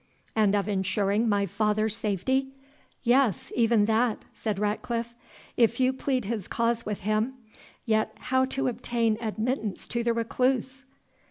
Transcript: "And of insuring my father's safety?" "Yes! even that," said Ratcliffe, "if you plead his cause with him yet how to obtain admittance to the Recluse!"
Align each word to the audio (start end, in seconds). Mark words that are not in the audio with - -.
"And 0.35 0.55
of 0.55 0.67
insuring 0.67 1.29
my 1.29 1.45
father's 1.45 1.95
safety?" 1.95 2.47
"Yes! 3.03 3.51
even 3.55 3.85
that," 3.85 4.25
said 4.33 4.57
Ratcliffe, 4.57 5.13
"if 5.57 5.79
you 5.79 5.93
plead 5.93 6.25
his 6.25 6.47
cause 6.47 6.87
with 6.87 7.01
him 7.01 7.35
yet 7.85 8.11
how 8.17 8.45
to 8.45 8.67
obtain 8.67 9.19
admittance 9.21 9.85
to 9.89 10.03
the 10.03 10.13
Recluse!" 10.13 10.85